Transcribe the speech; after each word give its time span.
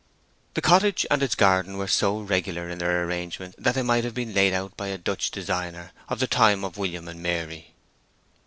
The 0.55 0.61
cottage 0.63 1.05
and 1.11 1.21
its 1.21 1.35
garden 1.35 1.77
were 1.77 1.87
so 1.87 2.19
regular 2.21 2.67
in 2.67 2.79
their 2.79 3.03
arrangement 3.03 3.53
that 3.59 3.75
they 3.75 3.83
might 3.83 4.03
have 4.03 4.15
been 4.15 4.33
laid 4.33 4.51
out 4.51 4.75
by 4.75 4.87
a 4.87 4.97
Dutch 4.97 5.29
designer 5.29 5.91
of 6.09 6.17
the 6.19 6.25
time 6.25 6.63
of 6.63 6.75
William 6.79 7.07
and 7.07 7.21
Mary. 7.21 7.75